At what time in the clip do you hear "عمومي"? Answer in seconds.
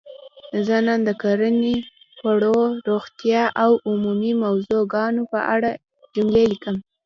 3.89-4.33